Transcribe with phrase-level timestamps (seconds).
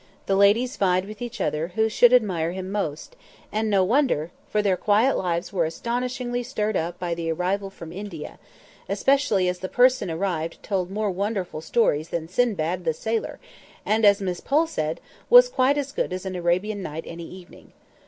[0.25, 3.15] The ladies vied with each other who should admire him most;
[3.51, 7.93] and no wonder, for their quiet lives were astonishingly stirred up by the arrival from
[7.93, 13.37] India—especially as the person arrived told more wonderful stories than Sindbad the Sailor;
[13.85, 17.71] and, as Miss Pole said, was quite as good as an Arabian Night any evening.